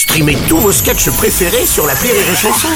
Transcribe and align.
Streamez 0.00 0.38
tous 0.48 0.56
vos 0.56 0.72
sketchs 0.72 1.10
préférés 1.10 1.66
sur 1.66 1.86
la 1.86 1.92
Rire 1.92 2.14
et 2.14 2.34
Chanson. 2.34 2.68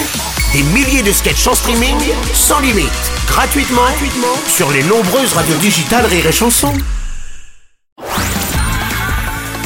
Des 0.53 0.63
milliers 0.63 1.03
de 1.03 1.11
sketchs 1.11 1.47
en 1.47 1.54
streaming, 1.54 1.97
sans 2.35 2.61
limite, 2.61 2.91
gratuitement, 3.27 3.81
gratuitement 3.81 4.35
sur 4.47 4.71
les 4.71 4.83
nombreuses 4.83 5.32
radios 5.32 5.56
digitales 5.56 6.04
Rire 6.04 6.26
et 6.26 6.32
Chanson. 6.32 6.71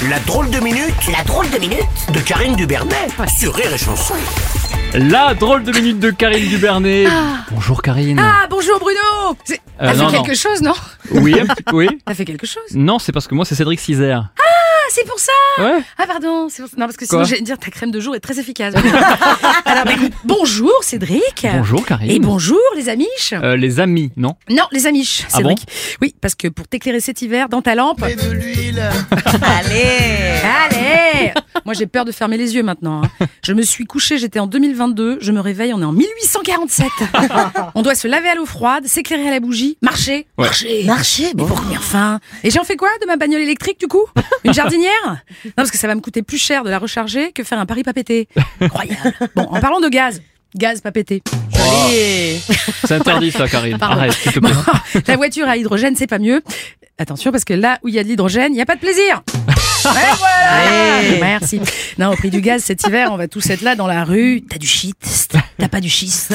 La 0.08 0.20
drôle 0.20 0.50
de 0.50 0.60
minute, 0.60 0.94
la 1.10 1.24
drôle 1.24 1.50
de 1.50 1.58
minute 1.58 1.82
de 2.14 2.20
Karine 2.20 2.54
Dubernet 2.54 3.08
sur 3.36 3.52
Rire 3.56 3.72
et 3.74 3.78
Chanson. 3.78 4.14
La 4.94 5.34
drôle 5.34 5.64
de 5.64 5.72
minute 5.72 5.98
de 5.98 6.10
Karine 6.10 6.48
Dubernet. 6.48 7.06
Bonjour 7.50 7.82
Karine. 7.82 8.20
Ah, 8.22 8.46
bonjour 8.48 8.78
Bruno 8.78 9.36
C'est- 9.44 9.60
Euh, 9.80 9.86
T'as 9.86 9.92
fait 9.94 9.96
non, 9.98 10.10
non. 10.12 10.22
quelque 10.22 10.36
chose, 10.38 10.60
non? 10.62 10.74
Oui, 11.10 11.34
un 11.40 11.46
petit- 11.54 11.64
oui. 11.72 11.88
T'as 12.06 12.14
fait 12.14 12.24
quelque 12.24 12.46
chose 12.46 12.62
Non, 12.74 12.98
c'est 13.00 13.10
parce 13.12 13.26
que 13.26 13.34
moi 13.34 13.44
c'est 13.44 13.56
Cédric 13.56 13.80
Cizer. 13.80 14.28
Ah, 14.88 14.90
c'est 14.94 15.06
pour 15.06 15.18
ça 15.18 15.32
Ouais. 15.58 15.80
Ah, 15.98 16.06
pardon, 16.06 16.48
c'est 16.48 16.62
pour 16.62 16.70
ça. 16.70 16.76
Non, 16.78 16.86
parce 16.86 16.96
que 16.96 17.04
sinon, 17.04 17.24
j'allais 17.24 17.42
dire 17.42 17.58
ta 17.58 17.70
crème 17.70 17.90
de 17.90 18.00
jour 18.00 18.14
est 18.16 18.20
très 18.20 18.38
efficace. 18.40 18.74
Alors, 19.66 19.84
bah, 19.84 19.92
écoute, 19.92 20.12
bonjour 20.24 20.72
Cédric 20.80 21.46
Bonjour 21.58 21.84
Karine. 21.84 22.10
Et 22.10 22.18
bonjour 22.18 22.58
les 22.74 22.88
amiches 22.88 23.34
Euh, 23.34 23.54
les 23.56 23.80
amis, 23.80 24.10
non 24.16 24.36
Non, 24.48 24.64
les 24.72 24.86
amiches, 24.86 25.24
Ah 25.32 25.36
Cédric. 25.38 25.58
oui, 26.00 26.14
parce 26.22 26.34
que 26.34 26.48
pour 26.48 26.66
t'éclairer 26.68 27.00
cet 27.00 27.20
hiver 27.20 27.50
dans 27.50 27.60
ta 27.60 27.74
lampe... 27.74 28.00
de 28.00 28.32
l'huile. 28.32 28.82
Allez 29.42 30.40
Allez 30.64 31.07
Moi, 31.64 31.74
j'ai 31.74 31.86
peur 31.86 32.04
de 32.04 32.12
fermer 32.12 32.36
les 32.36 32.54
yeux 32.54 32.62
maintenant. 32.62 33.02
hein. 33.04 33.26
Je 33.44 33.52
me 33.52 33.62
suis 33.62 33.84
couchée, 33.84 34.18
j'étais 34.18 34.38
en 34.38 34.46
2022, 34.46 35.18
je 35.20 35.32
me 35.32 35.40
réveille, 35.40 35.72
on 35.74 35.80
est 35.80 35.84
en 35.84 35.92
1847. 35.92 36.86
on 37.74 37.82
doit 37.82 37.94
se 37.94 38.08
laver 38.08 38.28
à 38.28 38.34
l'eau 38.34 38.46
froide, 38.46 38.86
s'éclairer 38.86 39.28
à 39.28 39.30
la 39.30 39.40
bougie, 39.40 39.76
marcher, 39.82 40.26
Ouais. 40.36 40.46
marcher. 40.46 40.84
Marcher, 40.84 41.24
Mais 41.28 41.34
bon. 41.34 41.46
pour 41.46 41.60
combien 41.62 41.80
faim 41.80 42.20
Et 42.44 42.50
j'en 42.50 42.64
fais 42.64 42.76
quoi 42.76 42.88
de 43.02 43.06
ma 43.06 43.16
bagnole 43.16 43.40
électrique 43.40 43.78
du 43.80 43.86
coup? 43.88 44.04
Une 44.44 44.52
jardinière? 44.54 44.90
Non 45.44 45.52
parce 45.56 45.70
que 45.70 45.78
ça 45.78 45.86
va 45.86 45.94
me 45.94 46.00
coûter 46.00 46.22
plus 46.22 46.38
cher 46.38 46.64
de 46.64 46.70
la 46.70 46.78
recharger 46.78 47.32
que 47.32 47.42
faire 47.44 47.58
un 47.58 47.66
pari 47.66 47.82
pas 47.82 47.92
pété. 47.92 48.28
Incroyable. 48.60 49.14
Bon, 49.34 49.42
en 49.50 49.60
parlant 49.60 49.80
de 49.80 49.88
gaz, 49.88 50.22
gaz 50.56 50.80
pas 50.80 50.92
pété. 50.92 51.22
Joli. 51.54 52.40
C'est 52.84 52.92
interdit 52.92 53.30
ça 53.30 53.48
Karine. 53.48 53.78
Pardon. 53.78 53.96
Arrête, 54.00 54.12
s'il 54.12 54.32
te 54.32 54.38
plaît. 54.40 54.50
Bon, 54.52 55.00
la 55.06 55.16
voiture 55.16 55.48
à 55.48 55.56
hydrogène, 55.56 55.96
c'est 55.96 56.06
pas 56.06 56.18
mieux. 56.18 56.42
Attention 57.00 57.30
parce 57.30 57.44
que 57.44 57.54
là 57.54 57.78
où 57.84 57.88
il 57.88 57.94
y 57.94 57.98
a 57.98 58.02
de 58.02 58.08
l'hydrogène, 58.08 58.52
il 58.52 58.56
n'y 58.56 58.62
a 58.62 58.66
pas 58.66 58.74
de 58.74 58.80
plaisir. 58.80 59.22
Merci. 61.20 61.60
Non, 61.98 62.12
au 62.12 62.16
prix 62.16 62.30
du 62.30 62.40
gaz 62.40 62.62
cet 62.62 62.86
hiver, 62.86 63.10
on 63.12 63.16
va 63.16 63.28
tous 63.28 63.48
être 63.50 63.62
là 63.62 63.74
dans 63.76 63.86
la 63.86 64.04
rue. 64.04 64.42
T'as 64.48 64.58
du 64.58 64.66
schiste, 64.66 65.36
t'as 65.58 65.68
pas 65.68 65.80
du 65.80 65.88
schiste. 65.90 66.34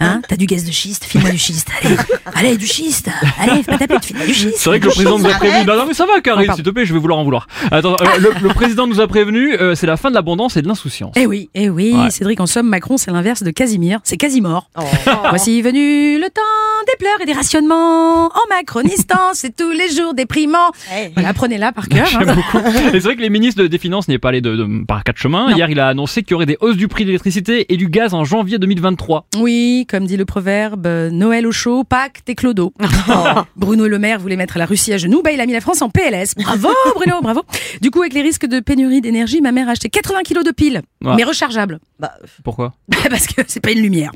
Hein? 0.00 0.20
T'as 0.28 0.36
du 0.36 0.46
gaz 0.46 0.64
de 0.64 0.72
schiste, 0.72 1.04
file-moi 1.04 1.30
du 1.30 1.38
schiste. 1.38 1.68
Allez, 1.82 1.96
allez, 2.34 2.56
du 2.56 2.66
schiste. 2.66 3.08
Allez, 3.40 3.62
fais 3.62 3.72
pas 3.72 3.78
ta 3.78 3.86
pute, 3.86 4.04
file-moi 4.04 4.26
du 4.26 4.34
schiste. 4.34 4.56
C'est 4.58 4.68
vrai 4.70 4.80
que 4.80 4.86
le 4.86 4.90
président 4.92 5.18
nous 5.18 5.26
a 5.26 5.34
prévenu. 5.34 5.64
Non, 5.66 5.76
non, 5.76 5.86
mais 5.86 5.94
ça 5.94 6.04
va, 6.06 6.12
Oh, 6.16 6.20
Karine, 6.22 6.46
pardon. 6.46 6.56
s'il 6.56 6.64
te 6.64 6.70
plaît, 6.70 6.86
je 6.86 6.94
vais 6.94 6.98
vouloir 6.98 7.18
en 7.18 7.24
vouloir. 7.24 7.46
Attends, 7.70 7.94
euh, 8.00 8.18
le, 8.18 8.32
le 8.40 8.48
président 8.54 8.86
nous 8.86 9.00
a 9.00 9.06
prévenu, 9.06 9.54
euh, 9.54 9.74
c'est 9.74 9.86
la 9.86 9.96
fin 9.98 10.08
de 10.08 10.14
l'abondance 10.14 10.56
et 10.56 10.62
de 10.62 10.68
l'insouciance. 10.68 11.12
Eh 11.16 11.26
oui, 11.26 11.50
eh 11.54 11.68
oui, 11.68 11.92
Ouais. 11.94 12.10
Cédric, 12.10 12.40
en 12.40 12.46
somme, 12.46 12.68
Macron, 12.68 12.96
c'est 12.96 13.10
l'inverse 13.10 13.42
de 13.42 13.50
Casimir. 13.50 14.00
C'est 14.02 14.16
Casimor. 14.16 14.70
Oh. 14.78 14.82
Voici 15.28 15.60
venu 15.62 16.18
le 16.18 16.28
temps 16.30 16.40
des 16.86 16.96
pleurs 16.98 17.20
et 17.20 17.26
des 17.26 17.32
rationnements. 17.32 18.26
En 18.26 18.48
Macronistan, 18.50 19.30
c'est 19.34 19.54
tous 19.54 19.70
les 19.70 19.88
jours 19.90 20.14
déprimant. 20.14 20.70
Eh. 20.96 21.08
Voilà, 21.14 21.32
prenez-la 21.34 21.72
par 21.72 21.88
cœur. 21.88 22.06
hein. 22.06 22.20
J'aime 22.24 22.34
beaucoup. 22.34 22.58
Et 22.88 22.92
c'est 22.92 23.00
vrai 23.00 23.16
que 23.16 23.20
les 23.22 23.30
ministres 23.30 23.62
de- 23.62 23.66
des 23.68 23.78
Finances 23.78 24.08
n'y 24.08 24.14
est 24.14 24.18
pas 24.18 24.28
allé 24.30 24.40
de, 24.40 24.56
de- 24.56 24.84
par 24.84 25.04
quatre 25.04 25.16
chemins. 25.18 25.50
Non. 25.50 25.56
Hier, 25.56 25.68
il 25.70 25.80
a 25.80 25.88
annoncé 25.88 26.22
qu'il 26.22 26.32
y 26.32 26.34
aurait 26.34 26.46
des 26.46 26.56
hausses 26.60 26.76
du 26.76 26.88
prix 26.88 27.04
de 27.04 27.08
l'électricité 27.08 27.72
et 27.72 27.76
du 27.76 27.88
gaz 27.88 28.14
en 28.14 28.24
janvier 28.24 28.58
2023. 28.58 29.26
Oui, 29.38 29.86
comme 29.88 30.06
dit 30.06 30.16
le 30.16 30.24
proverbe, 30.24 30.86
Noël 31.12 31.46
au 31.46 31.52
chaud, 31.52 31.84
Pâques, 31.84 32.20
t'es 32.24 32.34
clodo. 32.34 32.72
Bruno 33.56 33.86
Le 33.86 33.98
Maire 33.98 34.18
voulait 34.18 34.36
mettre 34.36 34.58
la 34.58 34.66
Russie 34.66 34.92
à 34.92 34.98
genoux, 34.98 35.22
bah 35.22 35.32
il 35.32 35.40
a 35.40 35.46
mis 35.46 35.52
la 35.52 35.60
France 35.60 35.82
en 35.82 35.88
PLS. 35.90 36.34
Bravo 36.36 36.68
Bruno, 36.94 37.16
bravo. 37.22 37.42
Du 37.80 37.90
coup, 37.90 38.00
avec 38.00 38.12
les 38.14 38.22
risques 38.22 38.46
de 38.46 38.60
pénurie 38.60 39.00
d'énergie, 39.00 39.40
ma 39.40 39.52
mère 39.52 39.68
a 39.68 39.72
acheté 39.72 39.88
80 39.88 40.22
kilos 40.24 40.44
de 40.44 40.50
piles, 40.50 40.82
Ouais. 41.04 41.14
mais 41.16 41.24
rechargeables. 41.24 41.78
Bah, 42.00 42.12
Pourquoi? 42.44 42.74
Parce 43.10 43.26
que 43.26 43.42
c'est 43.46 43.60
pas 43.60 43.70
une 43.70 43.80
lumière. 43.80 44.10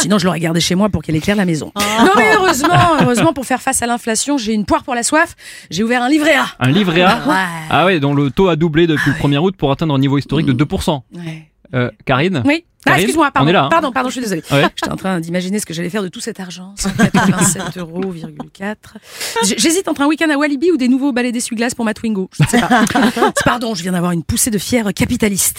Sinon, 0.00 0.18
je 0.18 0.24
l'aurais 0.26 0.40
gardée 0.40 0.60
chez 0.60 0.74
moi 0.74 0.88
pour 0.88 1.02
qu'elle 1.02 1.16
éclaire 1.16 1.37
la 1.38 1.44
maison. 1.46 1.72
Non 1.76 2.10
mais 2.16 2.34
heureusement, 2.34 2.96
heureusement 3.00 3.32
pour 3.32 3.46
faire 3.46 3.62
face 3.62 3.82
à 3.82 3.86
l'inflation, 3.86 4.36
j'ai 4.38 4.52
une 4.52 4.64
poire 4.64 4.84
pour 4.84 4.94
la 4.94 5.02
soif. 5.02 5.34
J'ai 5.70 5.82
ouvert 5.82 6.02
un 6.02 6.08
livret 6.08 6.34
A. 6.34 6.46
Un 6.60 6.70
livret 6.70 7.02
A 7.02 7.16
Ouais. 7.26 7.34
Ah 7.70 7.86
ouais, 7.86 8.00
dont 8.00 8.14
le 8.14 8.30
taux 8.30 8.48
a 8.48 8.56
doublé 8.56 8.86
depuis 8.86 9.10
le 9.10 9.16
1er 9.16 9.38
août 9.38 9.54
pour 9.56 9.70
atteindre 9.72 9.94
un 9.94 9.98
niveau 9.98 10.18
historique 10.18 10.46
de 10.46 10.64
2%. 10.64 11.00
Ouais. 11.14 11.48
Euh, 11.74 11.90
Karine 12.04 12.42
Oui. 12.46 12.64
Ah, 12.86 12.94
excuse-moi, 12.96 13.30
pardon. 13.32 13.50
là, 13.52 13.64
hein. 13.64 13.68
Pardon, 13.70 13.92
pardon, 13.92 14.08
je 14.08 14.12
suis 14.14 14.20
désolée. 14.22 14.42
Ouais. 14.50 14.62
J'étais 14.76 14.90
en 14.90 14.96
train 14.96 15.20
d'imaginer 15.20 15.58
ce 15.58 15.66
que 15.66 15.74
j'allais 15.74 15.90
faire 15.90 16.02
de 16.02 16.08
tout 16.08 16.20
cet 16.20 16.40
argent. 16.40 16.74
187 16.78 17.76
euros, 17.78 18.10
virgule 18.10 18.38
4. 18.52 18.96
J- 19.44 19.54
J'hésite 19.58 19.88
entre 19.88 20.02
un 20.02 20.06
week-end 20.06 20.30
à 20.30 20.36
Walibi 20.36 20.70
ou 20.70 20.76
des 20.76 20.88
nouveaux 20.88 21.12
balais 21.12 21.32
d'essuie-glace 21.32 21.74
pour 21.74 21.84
ma 21.84 21.92
Twingo. 21.92 22.30
Je 22.38 22.44
ne 22.44 22.48
sais 22.48 22.60
pas. 22.60 22.84
Pardon, 23.44 23.74
je 23.74 23.82
viens 23.82 23.92
d'avoir 23.92 24.12
une 24.12 24.22
poussée 24.22 24.50
de 24.50 24.58
fièvre 24.58 24.92
capitaliste. 24.92 25.58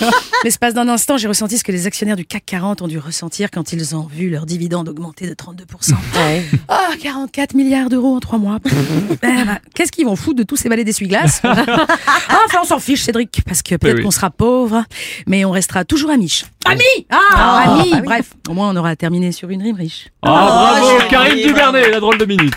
L'espace 0.44 0.72
d'un 0.74 0.88
instant, 0.88 1.16
j'ai 1.16 1.28
ressenti 1.28 1.58
ce 1.58 1.64
que 1.64 1.72
les 1.72 1.86
actionnaires 1.86 2.16
du 2.16 2.24
CAC 2.24 2.44
40 2.46 2.82
ont 2.82 2.88
dû 2.88 2.98
ressentir 2.98 3.50
quand 3.50 3.72
ils 3.72 3.94
ont 3.96 4.06
vu 4.06 4.30
leur 4.30 4.46
dividende 4.46 4.88
augmenter 4.88 5.26
de 5.28 5.34
32%. 5.34 5.92
ouais. 6.16 6.44
Ah, 6.68 6.90
44 7.02 7.54
milliards 7.54 7.88
d'euros 7.88 8.14
en 8.16 8.20
trois 8.20 8.38
mois. 8.38 8.58
Ben, 9.22 9.44
ben, 9.44 9.58
Qu'est-ce 9.74 9.92
qu'ils 9.92 10.06
vont 10.06 10.16
foutre 10.16 10.38
de 10.38 10.42
tous 10.44 10.56
ces 10.56 10.68
balais 10.68 10.84
d'essuie-glace 10.84 11.40
Ah, 11.44 11.64
Enfin, 12.46 12.60
on 12.62 12.66
s'en 12.66 12.78
fiche, 12.78 13.02
Cédric, 13.02 13.42
parce 13.46 13.62
que 13.62 13.74
peut-être 13.76 13.98
oui. 13.98 14.02
qu'on 14.04 14.10
sera 14.10 14.30
pauvre, 14.30 14.84
mais 15.26 15.44
on 15.44 15.50
restera 15.50 15.84
toujours 15.84 16.10
amis. 16.10 16.42
Amis 16.70 17.06
Ah, 17.10 17.16
ah 17.66 17.76
oui. 17.82 17.92
Bref, 18.04 18.30
au 18.48 18.52
moins 18.54 18.70
on 18.70 18.76
aura 18.76 18.94
terminé 18.96 19.32
sur 19.32 19.50
une 19.50 19.62
rime 19.62 19.76
riche. 19.76 20.08
Ah, 20.22 20.28
bravo 20.80 20.98
joli. 20.98 21.08
Karine 21.08 21.46
Dubernet, 21.46 21.90
la 21.90 22.00
drôle 22.00 22.18
de 22.18 22.24
minute 22.24 22.54